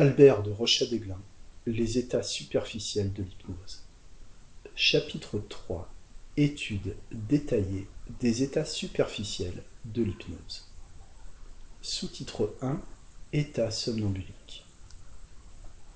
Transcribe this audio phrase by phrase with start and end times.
[0.00, 1.20] Albert de Rochadéglin,
[1.66, 3.82] Les états superficiels de l'hypnose.
[4.74, 5.92] Chapitre 3
[6.38, 7.86] Étude détaillée
[8.18, 10.64] des états superficiels de l'hypnose.
[11.82, 12.80] Sous-titre 1
[13.34, 14.64] État somnambulique.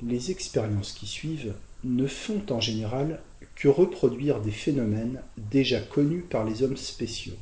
[0.03, 3.23] Les expériences qui suivent ne font en général
[3.55, 7.39] que reproduire des phénomènes déjà connus par les hommes spéciaux.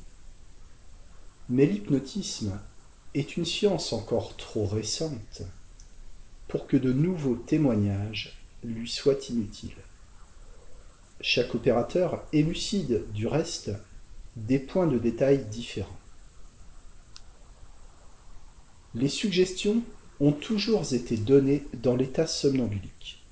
[1.48, 2.56] Mais l'hypnotisme
[3.14, 5.42] est une science encore trop récente
[6.53, 9.73] pour que de nouveaux témoignages lui soient inutiles.
[11.23, 13.70] Chaque opérateur élucide, du reste,
[14.37, 15.98] des points de détail différents.
[18.95, 19.83] Les suggestions
[20.20, 23.24] ont toujours été données dans l'état somnambulique.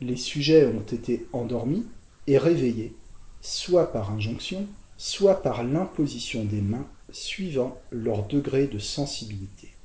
[0.00, 1.84] Les sujets ont été endormis
[2.26, 2.96] et réveillés,
[3.42, 9.75] soit par injonction, soit par l'imposition des mains suivant leur degré de sensibilité.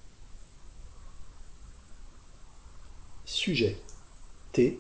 [3.33, 3.77] Sujet.
[4.51, 4.77] T,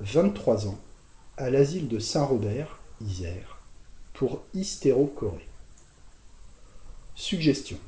[0.00, 0.80] 23 ans,
[1.36, 3.60] à l'asile de Saint-Robert, Isère,
[4.14, 5.48] pour hystérocorée.
[7.14, 7.78] Suggestion.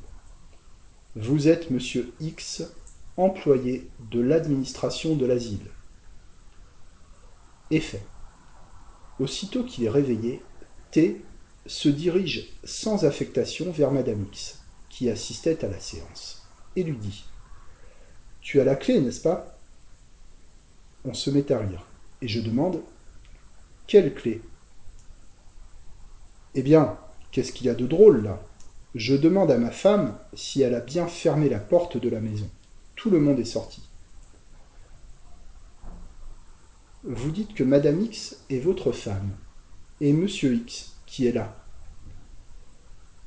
[1.17, 2.63] Vous êtes monsieur X,
[3.17, 5.67] employé de l'administration de l'asile.
[7.69, 8.01] Effet.
[9.19, 10.41] Aussitôt qu'il est réveillé,
[10.91, 11.21] T.
[11.65, 17.25] se dirige sans affectation vers Madame X, qui assistait à la séance, et lui dit
[18.39, 19.50] Tu as la clé, n'est-ce pas?
[21.03, 21.85] On se met à rire,
[22.21, 22.81] et je demande
[23.87, 24.41] Quelle clé?
[26.53, 26.97] Eh bien,
[27.31, 28.39] qu'est-ce qu'il y a de drôle là?
[28.93, 32.49] Je demande à ma femme si elle a bien fermé la porte de la maison.
[32.95, 33.81] Tout le monde est sorti.
[37.03, 39.31] Vous dites que Madame X est votre femme,
[40.01, 41.57] et Monsieur X qui est là.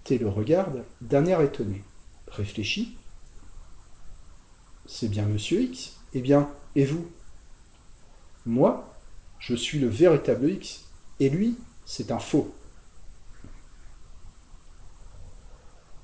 [0.05, 1.83] T le regarde d'un air étonné,
[2.28, 2.98] réfléchit.
[4.86, 5.97] C'est bien monsieur X?
[6.12, 7.11] Eh bien, et vous?
[8.47, 8.95] Moi,
[9.39, 10.84] je suis le véritable X,
[11.20, 12.55] et lui, c'est un faux.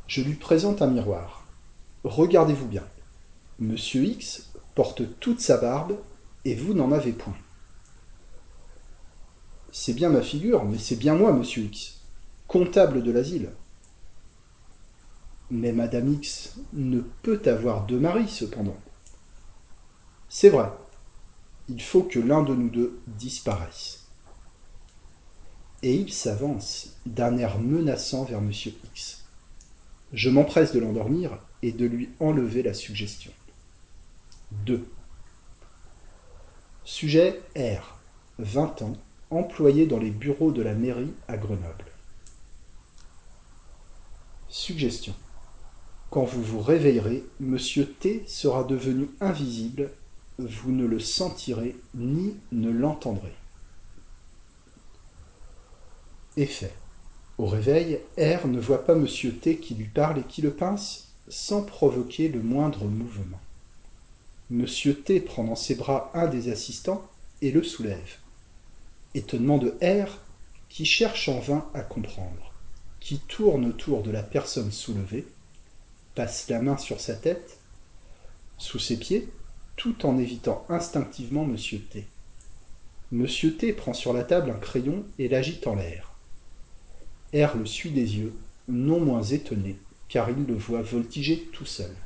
[0.06, 1.46] Je lui présente un miroir.
[2.04, 2.84] Regardez-vous bien.
[3.58, 5.98] Monsieur X porte toute sa barbe,
[6.44, 7.36] et vous n'en avez point.
[9.70, 12.00] C'est bien ma figure, mais c'est bien moi, monsieur X,
[12.48, 13.50] comptable de l'asile.
[15.50, 18.76] Mais madame X ne peut avoir deux maris, cependant.
[20.28, 20.70] C'est vrai.
[21.70, 24.08] Il faut que l'un de nous deux disparaisse.
[25.84, 29.24] Et il s'avance d'un air menaçant vers monsieur X.
[30.12, 33.30] Je m'empresse de l'endormir et de lui enlever la suggestion.
[34.66, 34.84] 2.
[36.82, 38.00] Sujet R.
[38.40, 38.96] 20 ans,
[39.30, 41.84] employé dans les bureaux de la mairie à Grenoble.
[44.48, 45.14] Suggestion.
[46.10, 49.92] Quand vous vous réveillerez, Monsieur T sera devenu invisible,
[50.46, 53.34] vous ne le sentirez ni ne l'entendrez.
[56.36, 56.72] Effet.
[57.38, 61.08] Au réveil, R ne voit pas Monsieur T qui lui parle et qui le pince
[61.28, 63.40] sans provoquer le moindre mouvement.
[64.50, 67.08] Monsieur T prend dans ses bras un des assistants
[67.40, 68.18] et le soulève
[69.14, 70.18] étonnement de R
[70.68, 72.52] qui cherche en vain à comprendre,
[73.00, 75.26] qui tourne autour de la personne soulevée,
[76.14, 77.58] passe la main sur sa tête,
[78.58, 79.28] sous ses pieds,
[79.80, 81.56] tout en évitant instinctivement M.
[81.56, 82.06] T.
[83.12, 83.26] M.
[83.26, 86.12] T prend sur la table un crayon et l'agite en l'air.
[87.32, 88.34] R le suit des yeux,
[88.68, 89.78] non moins étonné,
[90.10, 91.96] car il le voit voltiger tout seul.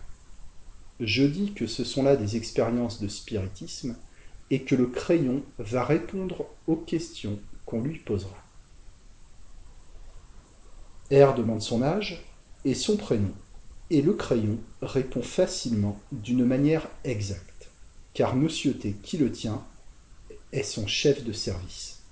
[1.01, 3.97] Je dis que ce sont là des expériences de spiritisme
[4.51, 8.39] et que le crayon va répondre aux questions qu'on lui posera.
[11.11, 12.25] R demande son âge
[12.65, 13.33] et son prénom,
[13.91, 17.53] et le crayon répond facilement d'une manière exacte,
[18.14, 19.64] car Monsieur T qui le tient
[20.52, 22.02] est son chef de service.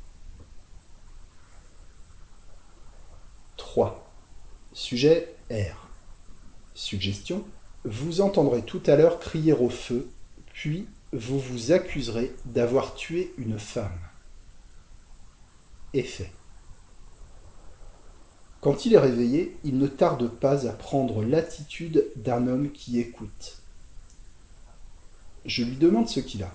[3.57, 4.13] 3.
[4.73, 5.89] Sujet R.
[6.75, 7.45] Suggestion.
[7.85, 10.11] Vous entendrez tout à l'heure crier au feu,
[10.53, 13.99] puis vous vous accuserez d'avoir tué une femme.
[15.95, 16.33] Effet.
[18.61, 23.62] Quand il est réveillé, il ne tarde pas à prendre l'attitude d'un homme qui écoute.
[25.45, 26.53] Je lui demande ce qu'il a.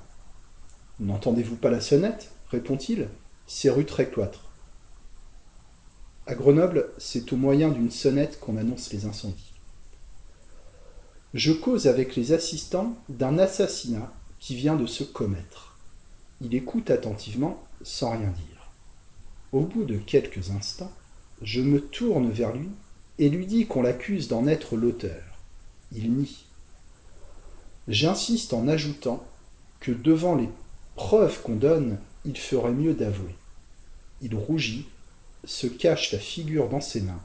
[0.99, 2.31] N'entendez-vous pas la sonnette?
[2.49, 3.09] répond-il.
[3.45, 4.45] C'est rue Trécloître.
[6.25, 9.53] À Grenoble, c'est au moyen d'une sonnette qu'on annonce les incendies.
[11.33, 15.77] Je cause avec les assistants d'un assassinat qui vient de se commettre.
[16.41, 18.71] Il écoute attentivement sans rien dire.
[19.51, 20.91] Au bout de quelques instants,
[21.41, 22.69] je me tourne vers lui
[23.19, 25.23] et lui dis qu'on l'accuse d'en être l'auteur.
[25.91, 26.46] Il nie.
[27.87, 29.25] J'insiste en ajoutant
[29.79, 30.49] que devant les
[30.95, 33.35] preuves qu'on donne, il ferait mieux d'avouer.
[34.21, 34.87] Il rougit,
[35.45, 37.21] se cache la figure dans ses mains,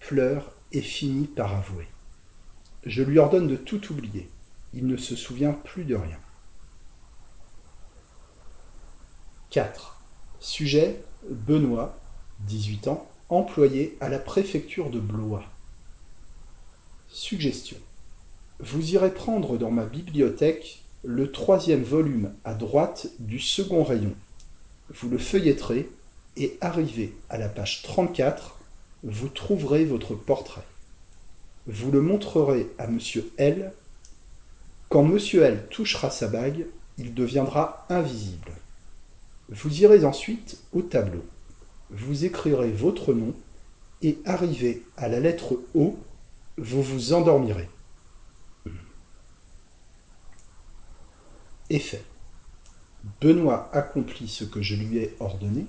[0.00, 1.86] pleure et finit par avouer.
[2.84, 4.28] Je lui ordonne de tout oublier.
[4.72, 6.18] Il ne se souvient plus de rien.
[9.50, 10.00] 4.
[10.38, 11.98] Sujet Benoît,
[12.40, 15.44] 18 ans, employé à la préfecture de Blois.
[17.08, 17.76] Suggestion.
[18.62, 24.12] Vous irez prendre dans ma bibliothèque le troisième volume à droite du second rayon.
[24.90, 25.88] Vous le feuilletterez
[26.36, 28.58] et arrivé à la page 34,
[29.02, 30.66] vous trouverez votre portrait.
[31.66, 33.72] Vous le montrerez à monsieur L.
[34.90, 36.66] Quand monsieur L touchera sa bague,
[36.98, 38.52] il deviendra invisible.
[39.48, 41.24] Vous irez ensuite au tableau.
[41.88, 43.32] Vous écrirez votre nom
[44.02, 45.96] et arrivé à la lettre O,
[46.58, 47.70] vous vous endormirez.
[51.70, 52.02] Effet.
[53.20, 55.66] Benoît accomplit ce que je lui ai ordonné.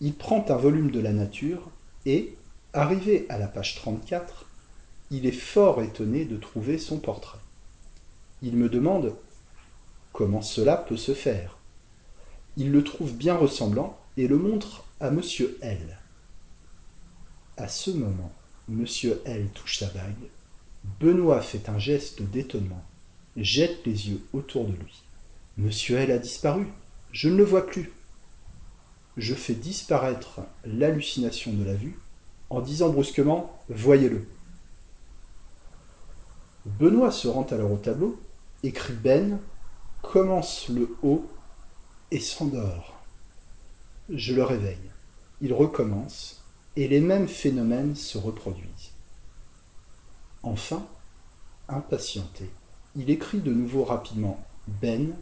[0.00, 1.68] Il prend un volume de la nature
[2.06, 2.36] et,
[2.72, 4.46] arrivé à la page 34,
[5.10, 7.40] il est fort étonné de trouver son portrait.
[8.40, 9.16] Il me demande
[10.12, 11.58] comment cela peut se faire.
[12.56, 15.98] Il le trouve bien ressemblant et le montre à monsieur L.
[17.56, 18.32] À ce moment,
[18.68, 20.30] monsieur L touche sa bague.
[21.00, 22.84] Benoît fait un geste d'étonnement
[23.36, 25.02] jette les yeux autour de lui.
[25.56, 26.66] Monsieur L a disparu.
[27.12, 27.92] Je ne le vois plus.
[29.16, 31.98] Je fais disparaître l'hallucination de la vue
[32.50, 34.26] en disant brusquement Voyez-le.
[36.66, 38.20] Benoît se rend alors au tableau,
[38.62, 39.38] écrit Ben,
[40.02, 41.28] commence le haut
[42.10, 43.04] et s'endort.
[44.08, 44.90] Je le réveille.
[45.40, 46.44] Il recommence
[46.76, 48.92] et les mêmes phénomènes se reproduisent.
[50.42, 50.86] Enfin,
[51.68, 52.50] impatienté,
[52.96, 55.14] il écrit de nouveau rapidement Ben,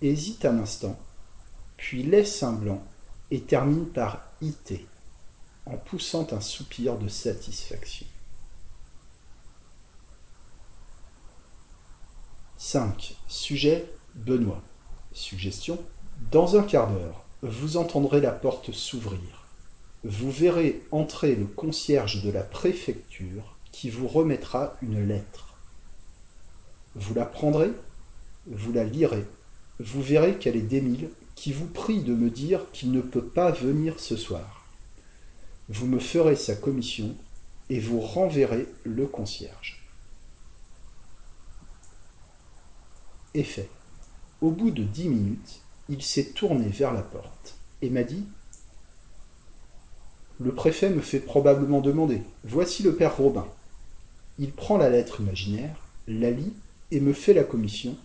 [0.00, 0.98] hésite un instant,
[1.76, 2.82] puis laisse un blanc
[3.30, 4.74] et termine par IT,
[5.66, 8.06] en poussant un soupir de satisfaction.
[12.56, 13.16] 5.
[13.28, 14.62] Sujet Benoît.
[15.12, 15.78] Suggestion
[16.30, 19.46] Dans un quart d'heure, vous entendrez la porte s'ouvrir.
[20.04, 25.47] Vous verrez entrer le concierge de la préfecture qui vous remettra une lettre.
[26.98, 27.70] Vous la prendrez,
[28.46, 29.24] vous la lirez,
[29.78, 33.52] vous verrez qu'elle est d'Émile, qui vous prie de me dire qu'il ne peut pas
[33.52, 34.66] venir ce soir.
[35.68, 37.14] Vous me ferez sa commission
[37.70, 39.80] et vous renverrez le concierge.
[43.34, 43.68] Effet.
[44.40, 48.24] Au bout de dix minutes, il s'est tourné vers la porte et m'a dit
[50.40, 52.22] Le préfet me fait probablement demander.
[52.42, 53.46] Voici le père Robin.
[54.40, 55.76] Il prend la lettre imaginaire,
[56.08, 56.54] la lit
[56.90, 57.96] et me fait la commission,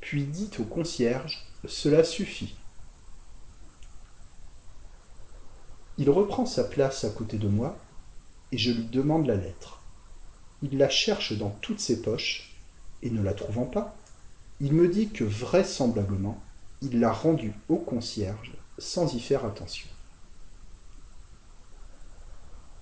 [0.00, 2.54] puis dit au concierge Cela suffit.
[5.98, 7.76] Il reprend sa place à côté de moi
[8.52, 9.82] et je lui demande la lettre.
[10.62, 12.56] Il la cherche dans toutes ses poches
[13.02, 13.96] et ne la trouvant pas,
[14.60, 16.42] il me dit que vraisemblablement
[16.82, 19.88] il l'a rendue au concierge sans y faire attention.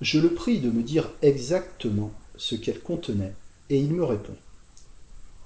[0.00, 3.34] Je le prie de me dire exactement ce qu'elle contenait
[3.70, 4.36] et il me répond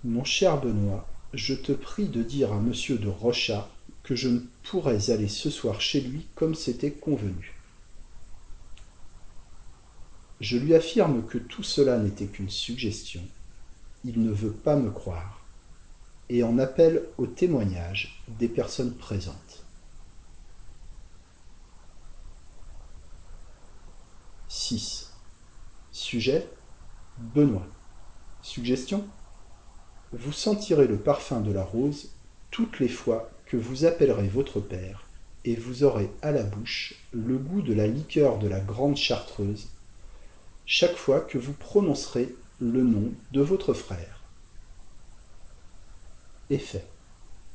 [0.05, 3.69] mon cher Benoît, je te prie de dire à monsieur de Rochat
[4.03, 7.55] que je ne pourrais aller ce soir chez lui comme c'était convenu.
[10.41, 13.21] Je lui affirme que tout cela n'était qu'une suggestion.
[14.05, 15.45] Il ne veut pas me croire
[16.31, 19.65] et en appelle au témoignage des personnes présentes.
[24.49, 25.13] 6.
[25.93, 26.49] Sujet?
[27.19, 27.67] Benoît.
[28.41, 29.07] Suggestion?
[30.13, 32.11] Vous sentirez le parfum de la rose
[32.51, 35.07] toutes les fois que vous appellerez votre père,
[35.45, 39.69] et vous aurez à la bouche le goût de la liqueur de la grande chartreuse,
[40.67, 44.21] chaque fois que vous prononcerez le nom de votre frère.
[46.51, 46.85] Effet.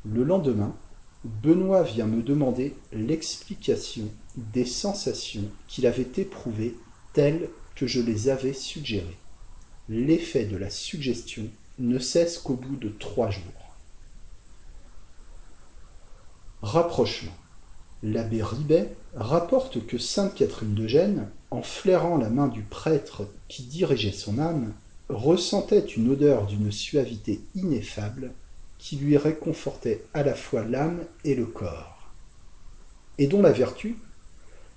[0.06, 0.76] Le lendemain,
[1.24, 6.76] Benoît vient me demander l'explication des sensations qu'il avait éprouvées
[7.14, 9.18] telles que je les avais suggérées.
[9.90, 11.48] L'effet de la suggestion
[11.80, 13.44] ne cesse qu'au bout de trois jours.
[16.62, 17.36] Rapprochement.
[18.04, 23.64] L'abbé Ribet rapporte que sainte Catherine de Gênes, en flairant la main du prêtre qui
[23.64, 24.74] dirigeait son âme,
[25.10, 28.32] ressentait une odeur d'une suavité ineffable
[28.78, 32.12] qui lui réconfortait à la fois l'âme et le corps,
[33.18, 33.98] et dont la vertu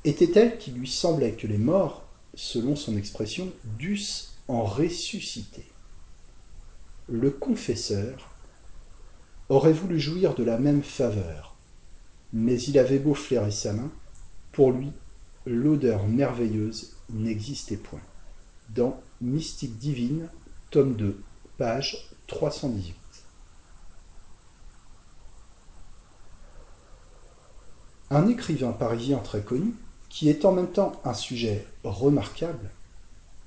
[0.05, 5.67] était telle qu'il lui semblait que les morts, selon son expression, dussent en ressusciter.
[7.09, 8.31] Le confesseur,
[9.49, 11.55] aurait voulu jouir de la même faveur,
[12.33, 13.91] mais il avait beau flairer sa main,
[14.53, 14.93] pour lui,
[15.47, 18.01] l'odeur merveilleuse n'existait point.
[18.71, 20.29] Dans Mystique divine,
[20.71, 21.21] tome 2,
[21.57, 22.95] page 318.
[28.11, 29.75] Un écrivain parisien très connu,
[30.09, 32.71] qui est en même temps un sujet remarquable,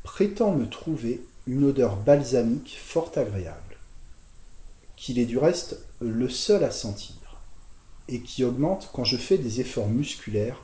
[0.03, 3.77] prétend me trouver une odeur balsamique fort agréable,
[4.95, 7.15] qu'il est du reste le seul à sentir,
[8.07, 10.61] et qui augmente quand je fais des efforts musculaires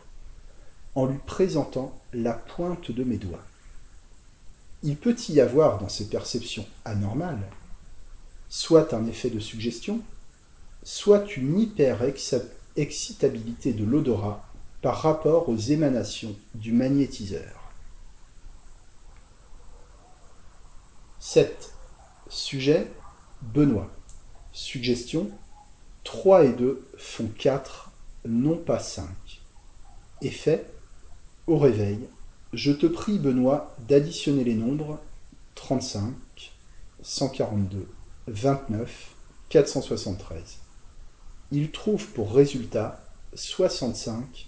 [0.95, 3.43] en lui présentant la pointe de mes doigts.
[4.83, 7.47] Il peut y avoir dans ces perceptions anormales
[8.49, 10.01] soit un effet de suggestion,
[10.83, 14.47] soit une hyper-excitabilité de l'odorat
[14.81, 17.66] par rapport aux émanations du magnétiseur.
[21.19, 21.73] 7.
[22.29, 22.91] Sujet
[23.41, 23.89] Benoît.
[24.51, 25.31] Suggestion
[26.03, 27.91] 3 et 2 font 4,
[28.25, 29.07] non pas 5.
[30.21, 30.65] Effet
[31.47, 32.07] Au réveil,
[32.53, 34.99] je te prie, Benoît, d'additionner les nombres
[35.55, 36.13] 35,
[37.01, 37.87] 142,
[38.27, 39.15] 29,
[39.49, 40.59] 473.
[41.51, 44.47] Il trouve pour résultat 65,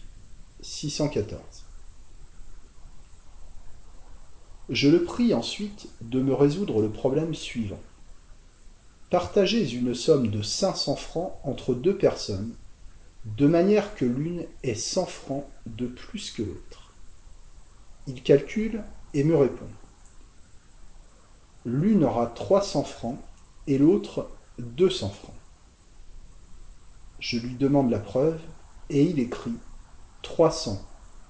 [0.61, 1.59] 614.
[4.69, 7.79] Je le prie ensuite de me résoudre le problème suivant.
[9.09, 12.53] Partagez une somme de 500 francs entre deux personnes,
[13.25, 16.93] de manière que l'une ait 100 francs de plus que l'autre.
[18.05, 18.83] Il calcule
[19.15, 19.67] et me répond.
[21.65, 23.19] L'une aura 300 francs
[23.65, 25.35] et l'autre 200 francs.
[27.19, 28.39] Je lui demande la preuve
[28.91, 29.57] et il écrit
[30.21, 30.79] 300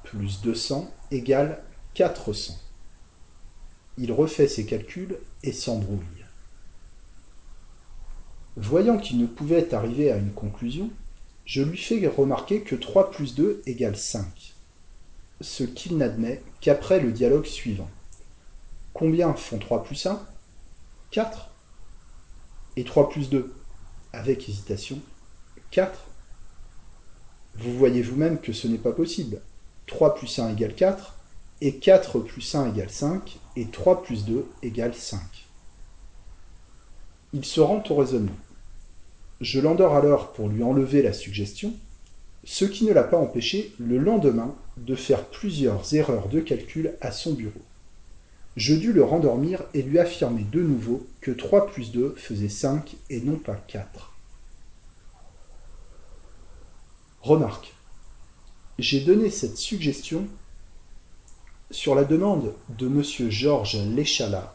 [0.04, 2.69] plus 200 égale 400.
[4.02, 6.00] Il refait ses calculs et s'embrouille.
[8.56, 10.90] Voyant qu'il ne pouvait arriver à une conclusion,
[11.46, 14.54] je lui fais remarquer que 3 plus 2 égale 5,
[15.42, 17.90] ce qu'il n'admet qu'après le dialogue suivant.
[18.94, 20.26] Combien font 3 plus 1
[21.12, 21.50] 4.
[22.78, 23.54] Et 3 plus 2
[24.14, 25.00] Avec hésitation.
[25.72, 26.06] 4.
[27.56, 29.42] Vous voyez vous-même que ce n'est pas possible.
[29.88, 31.19] 3 plus 1 égale 4,
[31.62, 35.20] et 4 plus 1 égale 5, et 3 plus 2 égale 5.
[37.34, 38.38] Il se rend au raisonnement.
[39.42, 41.74] Je l'endors alors pour lui enlever la suggestion,
[42.44, 47.12] ce qui ne l'a pas empêché le lendemain de faire plusieurs erreurs de calcul à
[47.12, 47.62] son bureau.
[48.56, 52.96] Je dus le rendormir et lui affirmer de nouveau que 3 plus 2 faisait 5
[53.10, 54.14] et non pas 4.
[57.22, 57.74] Remarque.
[58.80, 60.28] J'ai donné cette suggestion
[61.72, 63.04] sur la demande de M.
[63.30, 64.54] Georges Léchalat,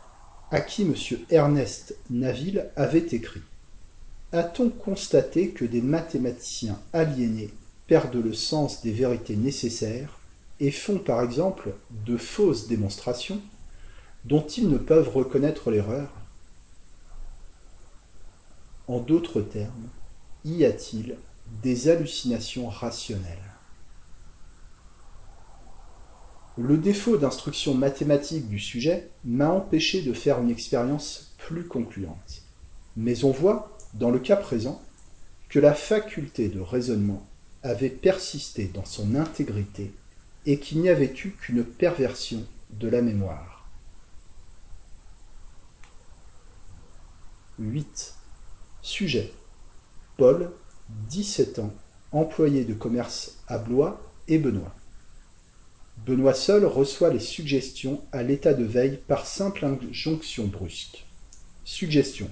[0.51, 0.95] à qui M.
[1.31, 3.43] Ernest Naville avait écrit.
[4.33, 7.51] A-t-on constaté que des mathématiciens aliénés
[7.87, 10.19] perdent le sens des vérités nécessaires
[10.59, 11.75] et font par exemple
[12.07, 13.41] de fausses démonstrations
[14.25, 16.09] dont ils ne peuvent reconnaître l'erreur?
[18.89, 19.89] En d'autres termes,
[20.45, 21.17] y a-t-il
[21.63, 23.54] des hallucinations rationnelles?
[26.57, 32.43] Le défaut d'instruction mathématique du sujet m'a empêché de faire une expérience plus concluante.
[32.97, 34.81] Mais on voit, dans le cas présent,
[35.49, 37.27] que la faculté de raisonnement
[37.65, 39.93] avait persisté dans son intégrité
[40.47, 43.67] et qu'il n'y avait eu qu'une perversion de la mémoire.
[47.59, 48.15] 8.
[48.83, 49.33] Sujet
[50.17, 50.53] Paul,
[51.09, 51.75] 17 ans,
[52.13, 54.75] employé de commerce à Blois et Benoît.
[55.99, 61.07] Benoît seul reçoit les suggestions à l'état de veille par simple injonction brusque.
[61.65, 62.31] Suggestion.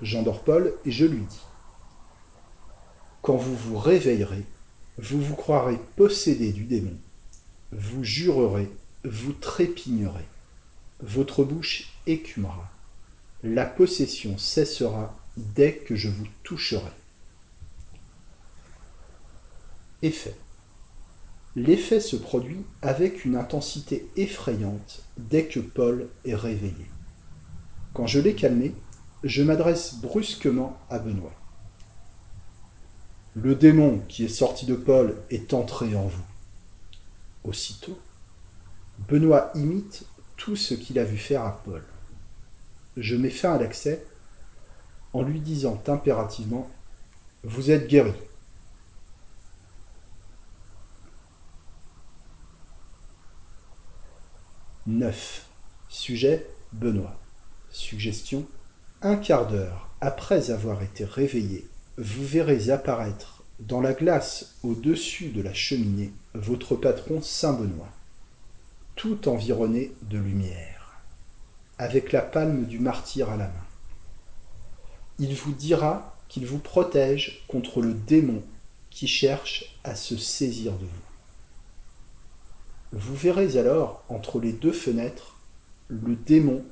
[0.00, 1.40] J'endors Paul et je lui dis.
[3.22, 4.44] Quand vous vous réveillerez,
[4.98, 6.96] vous vous croirez possédé du démon.
[7.72, 8.70] Vous jurerez,
[9.04, 10.26] vous trépignerez.
[11.00, 12.70] Votre bouche écumera.
[13.42, 16.90] La possession cessera dès que je vous toucherai.
[20.02, 20.36] Effet.
[21.54, 26.86] L'effet se produit avec une intensité effrayante dès que Paul est réveillé.
[27.92, 28.74] Quand je l'ai calmé,
[29.22, 31.34] je m'adresse brusquement à Benoît.
[33.34, 36.24] Le démon qui est sorti de Paul est entré en vous.
[37.44, 37.98] Aussitôt,
[39.08, 40.06] Benoît imite
[40.36, 41.82] tout ce qu'il a vu faire à Paul.
[42.96, 44.06] Je mets fin à l'accès
[45.12, 46.70] en lui disant impérativement
[47.42, 48.12] Vous êtes guéri.
[54.88, 55.46] 9.
[55.88, 57.16] Sujet Benoît.
[57.70, 58.44] Suggestion
[59.00, 65.40] un quart d'heure après avoir été réveillé, vous verrez apparaître dans la glace au-dessus de
[65.40, 67.92] la cheminée votre patron Saint Benoît,
[68.96, 71.00] tout environné de lumière,
[71.78, 73.66] avec la palme du martyr à la main.
[75.20, 78.42] Il vous dira qu'il vous protège contre le démon
[78.90, 81.11] qui cherche à se saisir de vous.
[82.92, 85.38] Vous verrez alors entre les deux fenêtres
[85.88, 86.62] le démon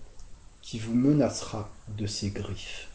[0.61, 2.89] qui vous menacera de ses griffes.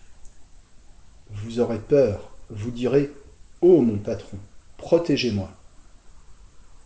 [1.32, 3.12] Vous aurez peur, vous direz
[3.62, 4.38] Ô oh, mon patron,
[4.78, 5.50] protégez-moi.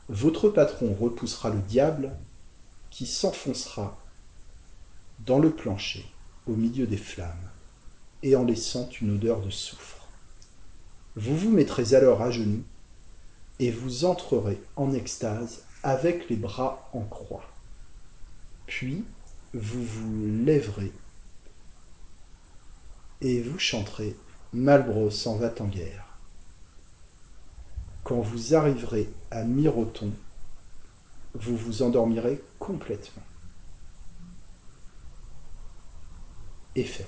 [0.07, 2.15] Votre patron repoussera le diable
[2.89, 3.97] qui s'enfoncera
[5.25, 6.05] dans le plancher
[6.47, 7.49] au milieu des flammes
[8.23, 10.07] et en laissant une odeur de soufre.
[11.17, 12.63] Vous vous mettrez alors à genoux
[13.59, 17.43] et vous entrerez en extase avec les bras en croix.
[18.67, 19.05] Puis
[19.53, 20.91] vous vous lèverez
[23.21, 24.15] et vous chanterez
[24.53, 26.05] Malbros s'en va en guerre.
[28.03, 30.11] Quand vous arriverez à Miroton,
[31.35, 33.23] vous vous endormirez complètement.
[36.75, 37.07] Effet.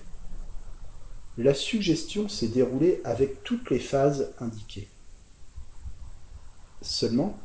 [1.38, 4.90] La suggestion s'est déroulée avec toutes les phases indiquées.
[6.82, 7.40] Seulement,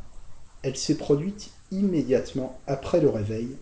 [0.62, 3.56] elle s'est produite immédiatement après le réveil,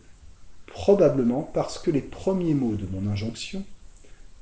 [0.67, 3.65] probablement parce que les premiers mots de mon injonction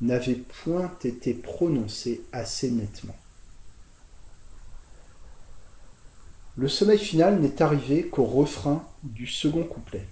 [0.00, 3.16] n'avaient point été prononcés assez nettement.
[6.56, 10.04] Le sommeil final n'est arrivé qu'au refrain du second couplet.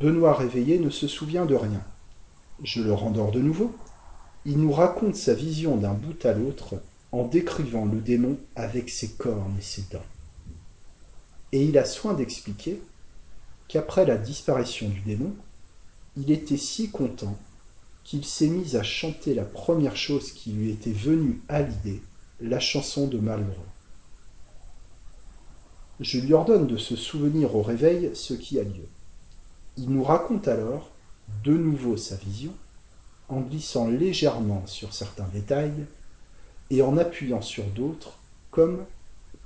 [0.00, 1.82] Benoît réveillé ne se souvient de rien.
[2.64, 3.72] Je le rendors de nouveau.
[4.44, 6.74] Il nous raconte sa vision d'un bout à l'autre
[7.12, 10.00] en décrivant le démon avec ses cornes et ses dents.
[11.52, 12.80] Et il a soin d'expliquer
[13.68, 15.34] qu'après la disparition du démon,
[16.16, 17.36] il était si content
[18.04, 22.02] qu'il s'est mis à chanter la première chose qui lui était venue à l'idée,
[22.40, 23.52] la chanson de Malheureux.
[26.00, 28.88] Je lui ordonne de se souvenir au réveil ce qui a lieu.
[29.76, 30.90] Il nous raconte alors
[31.44, 32.52] de nouveau sa vision,
[33.28, 35.86] en glissant légèrement sur certains détails
[36.70, 38.18] et en appuyant sur d'autres,
[38.50, 38.84] comme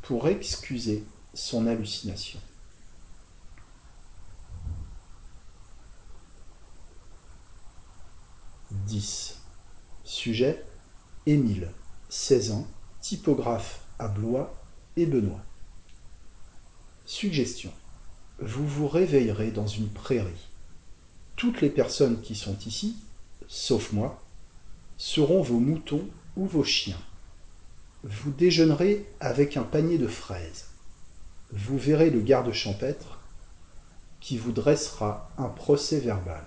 [0.03, 1.05] pour excuser
[1.37, 2.41] son hallucination.
[8.87, 9.39] 10.
[10.05, 10.65] Sujet
[11.27, 11.71] Émile,
[12.09, 12.67] 16 ans,
[13.01, 14.55] typographe à Blois
[14.97, 15.45] et Benoît.
[17.05, 17.73] Suggestion.
[18.39, 20.49] Vous vous réveillerez dans une prairie.
[21.37, 22.97] Toutes les personnes qui sont ici,
[23.47, 24.23] sauf moi,
[24.97, 27.01] seront vos moutons ou vos chiens.
[28.05, 30.67] Vous déjeunerez avec un panier de fraises.
[31.53, 33.21] Vous verrez le garde champêtre
[34.21, 36.45] qui vous dressera un procès verbal.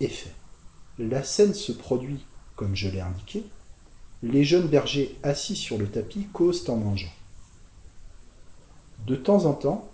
[0.00, 0.32] Effet.
[0.98, 2.24] La scène se produit,
[2.56, 3.44] comme je l'ai indiqué.
[4.22, 7.12] Les jeunes bergers assis sur le tapis causent en mangeant.
[9.06, 9.90] De temps en temps,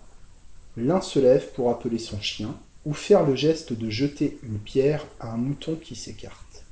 [0.75, 5.05] l'un se lève pour appeler son chien ou faire le geste de jeter une pierre
[5.19, 6.63] à un mouton qui s'écarte.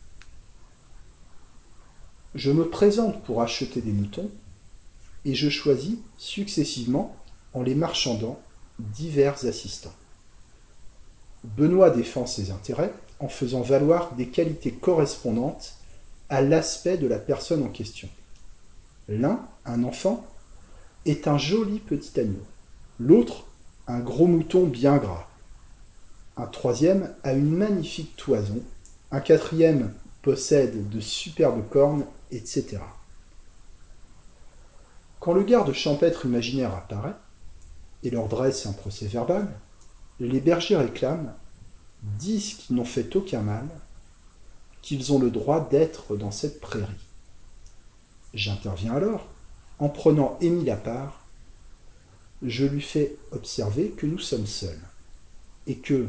[2.35, 4.29] Je me présente pour acheter des moutons
[5.25, 7.15] et je choisis successivement,
[7.53, 8.39] en les marchandant,
[8.79, 9.93] divers assistants.
[11.43, 15.75] Benoît défend ses intérêts en faisant valoir des qualités correspondantes
[16.29, 18.09] à l'aspect de la personne en question.
[19.07, 20.25] L'un, un enfant,
[21.05, 22.43] est un joli petit agneau.
[22.99, 23.45] L'autre,
[23.87, 25.27] un gros mouton bien gras.
[26.37, 28.61] Un troisième a une magnifique toison.
[29.11, 32.79] Un quatrième possède de superbes cornes, etc.
[35.25, 37.15] Quand le garde champêtre imaginaire apparaît
[38.03, 39.47] et leur dresse un procès verbal,
[40.19, 41.33] les bergers réclament,
[42.03, 43.67] disent qu'ils n'ont fait aucun mal,
[44.83, 47.07] qu'ils ont le droit d'être dans cette prairie.
[48.35, 49.25] J'interviens alors
[49.79, 51.25] en prenant Émile à part,
[52.43, 54.87] je lui fais observer que nous sommes seuls
[55.65, 56.05] et que,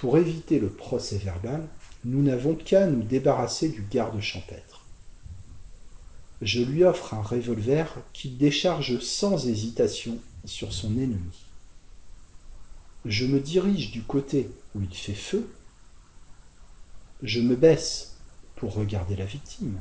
[0.00, 1.68] pour éviter le procès verbal,
[2.06, 4.73] nous n'avons qu'à nous débarrasser du garde champêtre.
[6.44, 11.46] Je lui offre un revolver qu'il décharge sans hésitation sur son ennemi.
[13.06, 15.48] Je me dirige du côté où il fait feu.
[17.22, 18.16] Je me baisse
[18.56, 19.80] pour regarder la victime.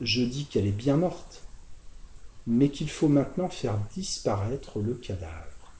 [0.00, 1.44] Je dis qu'elle est bien morte
[2.48, 5.72] mais qu'il faut maintenant faire disparaître le cadavre.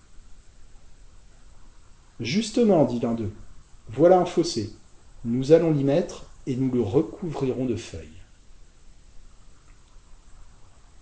[2.21, 3.33] Justement, dit l'un d'eux,
[3.89, 4.73] voilà un fossé.
[5.25, 8.16] Nous allons l'y mettre et nous le recouvrirons de feuilles.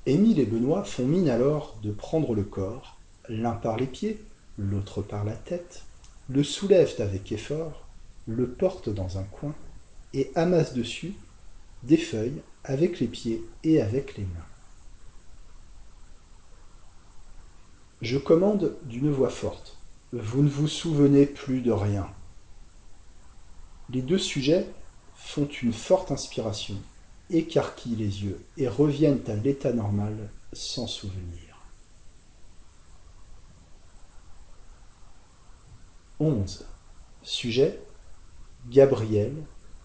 [0.07, 4.23] Émile et Benoît font mine alors de prendre le corps, l'un par les pieds,
[4.59, 5.83] l'autre par la tête,
[6.29, 7.87] le soulèvent avec effort,
[8.27, 9.55] le porte dans un coin
[10.13, 11.15] et amasse dessus
[11.83, 14.47] des feuilles avec les pieds et avec les mains.
[18.03, 19.79] Je commande d'une voix forte.
[20.13, 22.07] Vous ne vous souvenez plus de rien.
[23.89, 24.67] Les deux sujets
[25.15, 26.77] font une forte inspiration,
[27.31, 31.41] écarquillent les yeux et reviennent à l'état normal sans souvenir.
[36.21, 36.65] 11.
[37.23, 37.81] Sujet
[38.71, 39.35] Gabrielle,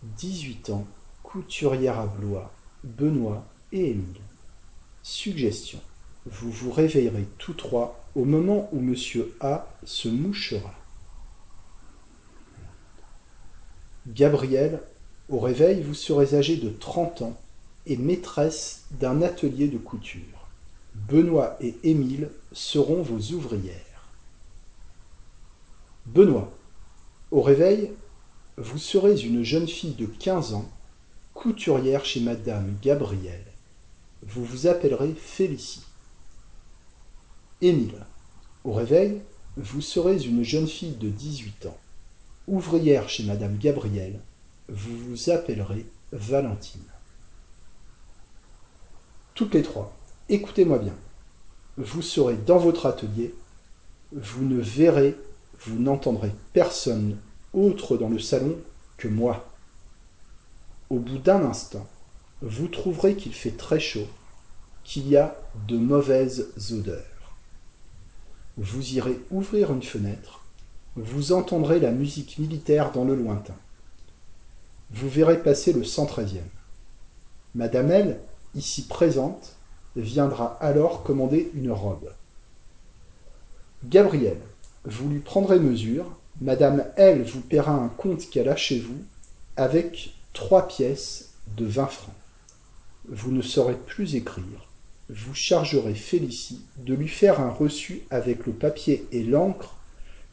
[0.04, 0.88] 18 ans,
[1.24, 2.52] couturière à Blois,
[2.84, 4.22] Benoît et Émile.
[5.04, 5.80] Suggestion.
[6.26, 10.74] Vous vous réveillerez tous trois au moment où Monsieur A se mouchera.
[14.08, 14.82] Gabrielle,
[15.30, 17.38] au réveil, vous serez âgée de 30 ans
[17.86, 20.48] et maîtresse d'un atelier de couture.
[20.96, 23.76] Benoît et Émile seront vos ouvrières.
[26.08, 26.52] Benoît,
[27.32, 27.92] au réveil,
[28.58, 30.70] vous serez une jeune fille de 15 ans,
[31.36, 33.46] couturière chez Madame Gabrielle.
[34.24, 35.84] Vous vous appellerez Félicie.
[37.62, 38.06] Émile,
[38.64, 39.22] au réveil,
[39.58, 41.78] vous serez une jeune fille de 18 ans,
[42.48, 44.20] ouvrière chez Madame Gabrielle.
[44.72, 46.84] Vous vous appellerez Valentine.
[49.34, 50.94] Toutes les trois, écoutez-moi bien.
[51.78, 53.34] Vous serez dans votre atelier,
[54.12, 55.18] vous ne verrez,
[55.62, 57.18] vous n'entendrez personne
[57.54, 58.58] autre dans le salon
[58.98, 59.52] que moi.
[60.92, 61.88] Au bout d'un instant,
[62.44, 64.08] vous trouverez qu'il fait très chaud,
[64.84, 65.36] qu'il y a
[65.68, 67.34] de mauvaises odeurs.
[68.58, 70.46] Vous irez ouvrir une fenêtre,
[70.96, 73.56] vous entendrez la musique militaire dans le lointain.
[74.92, 76.42] Vous verrez passer le 113e.
[77.56, 78.20] Madame L,
[78.56, 79.56] ici présente,
[79.96, 82.12] viendra alors commander une robe.
[83.86, 84.38] Gabriel,
[84.86, 86.06] vous lui prendrez mesure
[86.42, 88.98] Madame L vous paiera un compte qu'elle a chez vous
[89.58, 92.16] avec trois pièces de vingt francs.
[93.10, 94.70] Vous ne saurez plus écrire.
[95.10, 99.76] Vous chargerez Félicie de lui faire un reçu avec le papier et l'encre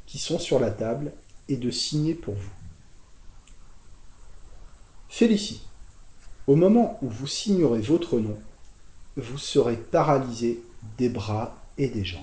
[0.06, 1.12] qui sont sur la table
[1.48, 2.65] et de signer pour vous.
[5.08, 5.62] Félicie,
[6.46, 8.38] au moment où vous signerez votre nom,
[9.16, 10.62] vous serez paralysé
[10.98, 12.22] des bras et des jambes.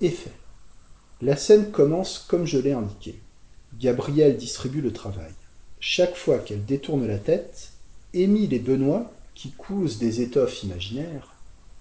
[0.00, 0.32] Effet.
[1.20, 3.20] La scène commence comme je l'ai indiqué.
[3.78, 5.32] Gabrielle distribue le travail.
[5.78, 7.72] Chaque fois qu'elle détourne la tête,
[8.12, 11.34] Émile et Benoît, qui cousent des étoffes imaginaires,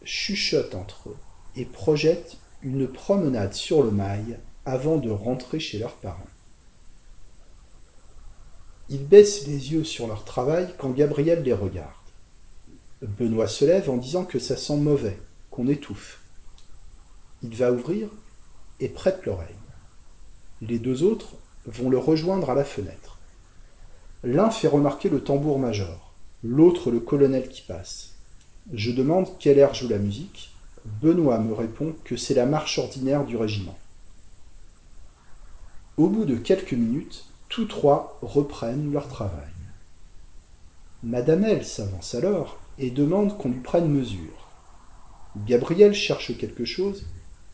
[0.04, 1.18] chuchotent entre eux
[1.56, 6.28] et projettent une promenade sur le mail avant de rentrer chez leurs parents.
[8.90, 11.94] Ils baissent les yeux sur leur travail quand Gabrielle les regarde.
[13.02, 15.18] Benoît se lève en disant que ça sent mauvais,
[15.52, 16.22] qu'on étouffe.
[17.44, 18.10] Il va ouvrir
[18.80, 19.48] et prête l'oreille.
[20.62, 23.20] Les deux autres vont le rejoindre à la fenêtre.
[24.24, 28.16] L'un fait remarquer le tambour-major, l'autre le colonel qui passe.
[28.74, 30.52] Je demande quel air joue la musique.
[31.02, 33.78] Benoît me répond que c'est la marche ordinaire du régiment.
[35.98, 39.50] Au bout de quelques minutes, tous trois reprennent leur travail.
[41.02, 44.48] Madame L s'avance alors et demande qu'on lui prenne mesure.
[45.46, 47.06] Gabriel cherche quelque chose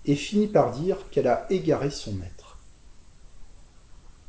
[0.05, 2.57] et finit par dire qu'elle a égaré son maître.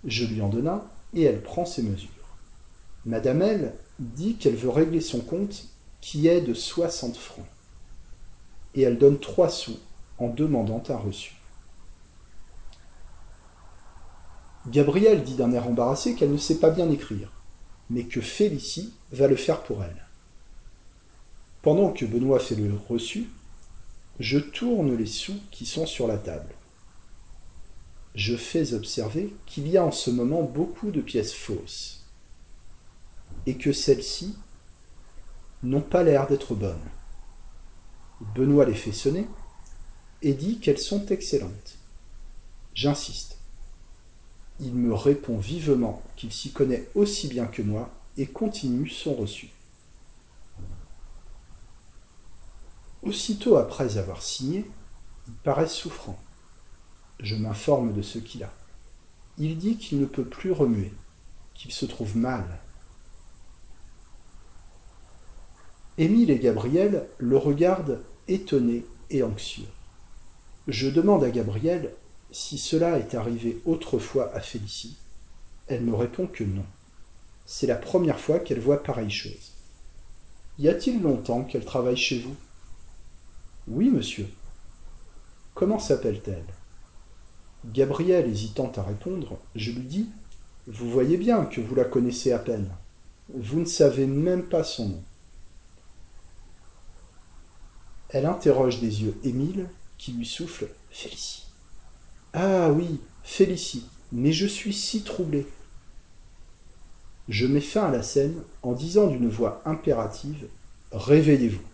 [0.05, 2.11] Je lui en donne un et elle prend ses mesures.
[3.05, 5.65] Madame L dit qu'elle veut régler son compte
[6.01, 7.47] qui est de soixante francs.
[8.75, 9.79] Et elle donne trois sous
[10.19, 11.35] en demandant un reçu.
[14.69, 17.31] Gabrielle dit d'un air embarrassé qu'elle ne sait pas bien écrire,
[17.89, 20.07] mais que Félicie va le faire pour elle.
[21.63, 23.29] Pendant que Benoît fait le reçu,
[24.19, 26.55] je tourne les sous qui sont sur la table.
[28.15, 32.05] Je fais observer qu'il y a en ce moment beaucoup de pièces fausses,
[33.47, 34.35] et que celles-ci
[35.63, 36.79] n'ont pas l'air d'être bonnes.
[38.35, 39.29] Benoît les fait sonner
[40.23, 41.79] et dit qu'elles sont excellentes.
[42.75, 43.36] J'insiste.
[44.61, 49.51] Il me répond vivement qu'il s'y connaît aussi bien que moi et continue son reçu.
[53.03, 54.65] Aussitôt après avoir signé,
[55.29, 56.19] il paraît souffrant.
[57.21, 58.53] Je m'informe de ce qu'il a.
[59.39, 60.93] Il dit qu'il ne peut plus remuer,
[61.55, 62.45] qu'il se trouve mal.
[65.99, 69.69] Émile et Gabriel le regardent étonnés et anxieux.
[70.69, 71.95] Je demande à Gabriel
[72.37, 74.99] si cela est arrivé autrefois à Félicie.
[75.69, 76.67] Elle me répond que non.
[77.47, 79.53] C'est la première fois qu'elle voit pareille chose.
[80.59, 82.37] Y a-t-il longtemps qu'elle travaille chez vous?
[83.69, 84.29] Oui, monsieur.
[85.55, 86.45] Comment s'appelle-t-elle?
[87.73, 90.11] Gabriel hésitant à répondre je lui dis
[90.69, 92.71] vous voyez bien que vous la connaissez à peine
[93.35, 95.03] vous ne savez même pas son nom
[98.11, 99.69] elle interroge des yeux émile
[99.99, 101.46] qui lui souffle félicie
[102.39, 105.47] ah oui félicie mais je suis si troublé
[107.31, 110.47] je mets fin à la scène en disant d'une voix impérative
[110.93, 111.65] réveillez-vous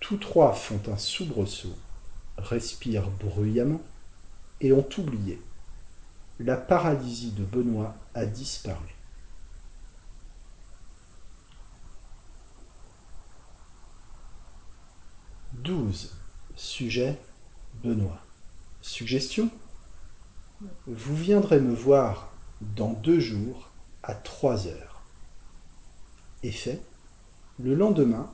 [0.00, 1.76] tous trois font un soubresaut
[2.36, 3.80] respirent bruyamment
[4.60, 5.40] et ont oublié
[6.40, 8.96] la paralysie de benoît a disparu
[15.52, 16.14] Douze.
[16.54, 17.18] Sujet
[17.82, 18.25] Benoît.
[18.86, 19.50] Suggestion
[20.86, 23.72] Vous viendrez me voir dans deux jours
[24.04, 25.02] à trois heures.
[26.44, 26.80] Effet
[27.58, 28.30] Le lendemain,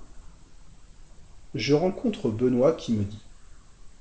[1.54, 3.22] je rencontre Benoît qui me dit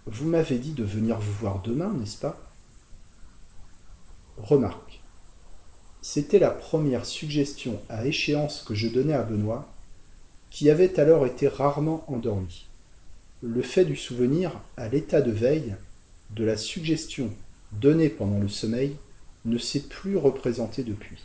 [0.05, 2.37] Vous m'avez dit de venir vous voir demain, n'est-ce pas?
[4.37, 5.01] Remarque.
[6.01, 9.73] C'était la première suggestion à échéance que je donnais à Benoît,
[10.49, 12.67] qui avait alors été rarement endormi.
[13.41, 15.77] Le fait du souvenir à l'état de veille
[16.35, 17.33] de la suggestion
[17.71, 18.97] donnée pendant le sommeil
[19.45, 21.23] ne s'est plus représenté depuis.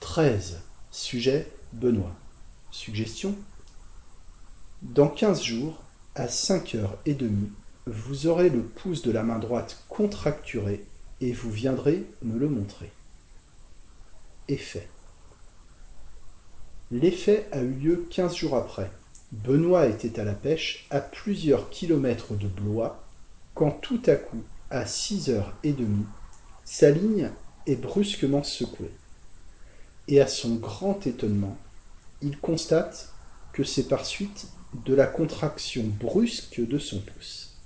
[0.00, 0.60] 13.
[0.90, 2.14] Sujet Benoît.
[2.70, 3.34] Suggestion
[4.82, 5.82] Dans quinze jours,
[6.14, 7.50] à cinq heures et demie,
[7.86, 10.84] vous aurez le pouce de la main droite contracturé
[11.20, 12.92] et vous viendrez me le montrer.
[14.48, 14.88] Effet.
[16.90, 18.90] L'effet a eu lieu quinze jours après.
[19.32, 23.02] Benoît était à la pêche à plusieurs kilomètres de Blois
[23.54, 26.04] quand tout à coup, à six heures et demie,
[26.64, 27.30] sa ligne
[27.66, 28.92] est brusquement secouée.
[30.06, 31.56] Et à son grand étonnement,
[32.20, 33.14] il constate
[33.54, 34.48] que c'est par suite
[34.84, 37.58] de la contraction brusque de son pouce.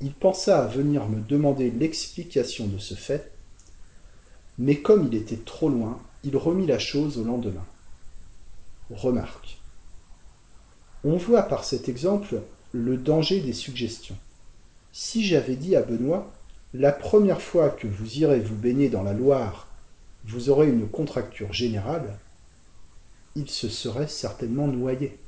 [0.00, 3.32] Il pensa à venir me demander l'explication de ce fait,
[4.56, 7.66] mais comme il était trop loin, il remit la chose au lendemain.
[8.90, 9.57] Remarque.
[11.08, 12.42] On voit par cet exemple
[12.72, 14.18] le danger des suggestions.
[14.92, 16.30] Si j'avais dit à Benoît,
[16.74, 19.68] la première fois que vous irez vous baigner dans la Loire,
[20.26, 22.18] vous aurez une contracture générale,
[23.36, 25.18] il se serait certainement noyé.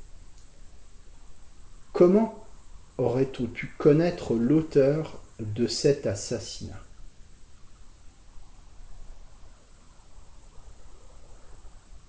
[1.93, 2.45] Comment
[2.99, 6.79] aurait-on pu connaître l'auteur de cet assassinat?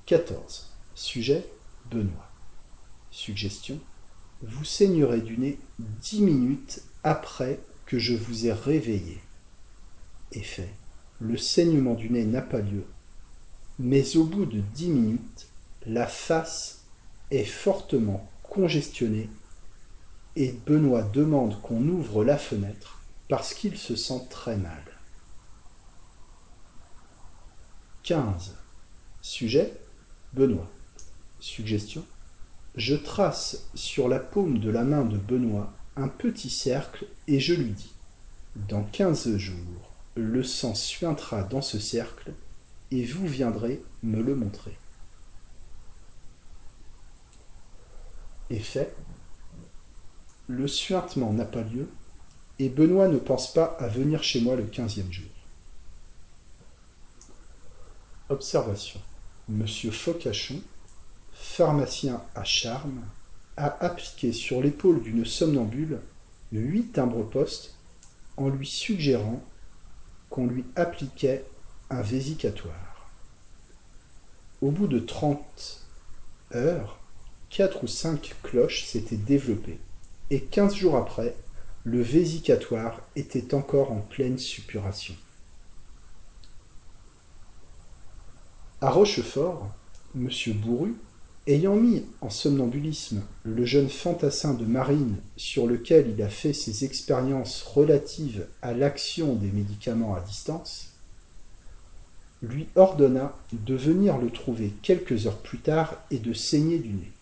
[0.05, 0.69] 14.
[0.95, 1.47] Sujet
[1.91, 2.32] Benoît.
[3.13, 3.79] Suggestion
[4.43, 9.21] Vous saignerez du nez dix minutes après que je vous ai réveillé.
[10.33, 10.71] Effet
[11.21, 12.87] Le saignement du nez n'a pas lieu,
[13.79, 15.49] mais au bout de dix minutes,
[15.85, 16.85] la face
[17.31, 19.29] est fortement congestionnée
[20.35, 24.83] et Benoît demande qu'on ouvre la fenêtre parce qu'il se sent très mal.
[28.05, 28.57] 15.
[29.21, 29.75] Sujet?
[30.33, 30.71] Benoît.
[31.41, 32.07] Suggestion?
[32.75, 37.53] Je trace sur la paume de la main de Benoît un petit cercle et je
[37.53, 37.93] lui dis
[38.57, 42.33] Dans quinze jours, le sang suintera dans ce cercle
[42.91, 44.79] et vous viendrez me le montrer.
[48.49, 48.95] Effet
[50.47, 51.89] Le suintement n'a pas lieu
[52.59, 55.31] et Benoît ne pense pas à venir chez moi le quinzième jour.
[58.31, 59.01] Observation.
[59.49, 60.63] Monsieur Focachon,
[61.53, 63.03] pharmacien à Charmes,
[63.59, 66.01] a appliqué sur l'épaule d'une somnambule
[66.51, 67.75] huit timbres-poste
[68.39, 69.43] en lui suggérant
[70.31, 71.45] qu'on lui appliquait
[71.91, 73.11] un vésicatoire.
[74.63, 75.83] Au bout de trente
[76.55, 76.99] heures,
[77.51, 79.79] quatre ou cinq cloches s'étaient développées,
[80.31, 81.37] et quinze jours après,
[81.85, 85.15] le vésicatoire était encore en pleine suppuration.
[88.81, 89.71] À Rochefort,
[90.15, 90.31] M.
[90.55, 90.95] Bourru,
[91.47, 96.85] ayant mis en somnambulisme le jeune fantassin de marine sur lequel il a fait ses
[96.85, 100.91] expériences relatives à l'action des médicaments à distance,
[102.43, 107.13] lui ordonna de venir le trouver quelques heures plus tard et de saigner du nez.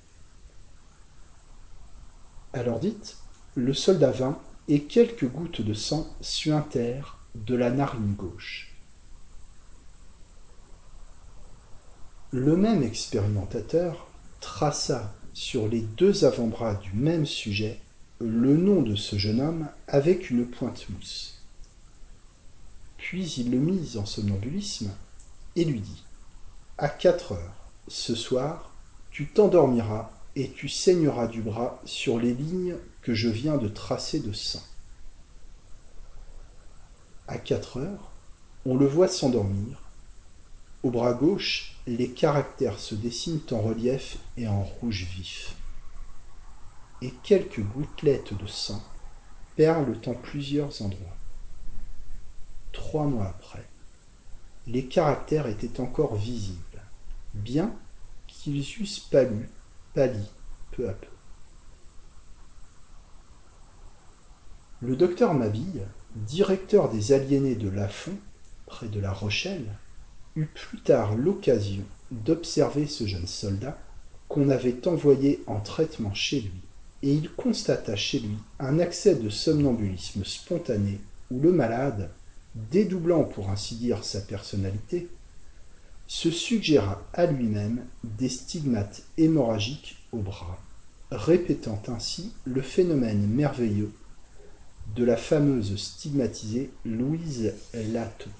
[2.52, 3.16] Alors dites,
[3.54, 8.74] le soldat vint et quelques gouttes de sang suintèrent de la narine gauche.
[12.32, 14.09] Le même expérimentateur
[14.40, 17.80] traça sur les deux avant-bras du même sujet
[18.18, 21.40] le nom de ce jeune homme avec une pointe mousse.
[22.98, 24.90] Puis il le mit en somnambulisme
[25.56, 26.04] et lui dit
[26.76, 27.54] À quatre heures,
[27.88, 28.70] ce soir,
[29.10, 34.20] tu t'endormiras et tu saigneras du bras sur les lignes que je viens de tracer
[34.20, 34.62] de sang.
[37.26, 38.10] À quatre heures,
[38.66, 39.80] on le voit s'endormir.
[40.82, 45.56] Au bras gauche, les caractères se dessinent en relief et en rouge vif.
[47.02, 48.82] Et quelques gouttelettes de sang
[49.56, 51.16] perlent en plusieurs endroits.
[52.72, 53.66] Trois mois après,
[54.66, 56.82] les caractères étaient encore visibles,
[57.34, 57.74] bien
[58.26, 59.48] qu'ils eussent pâlu,
[59.94, 60.24] pâli
[60.72, 61.08] peu à peu.
[64.82, 68.16] Le docteur Mabille, directeur des aliénés de Lafont,
[68.66, 69.76] près de La Rochelle,
[70.36, 73.78] eut plus tard l'occasion d'observer ce jeune soldat
[74.28, 76.60] qu'on avait envoyé en traitement chez lui,
[77.02, 82.10] et il constata chez lui un accès de somnambulisme spontané où le malade,
[82.54, 85.08] dédoublant pour ainsi dire sa personnalité,
[86.06, 90.58] se suggéra à lui-même des stigmates hémorragiques au bras,
[91.10, 93.92] répétant ainsi le phénomène merveilleux
[94.96, 98.30] de la fameuse stigmatisée Louise Lateau.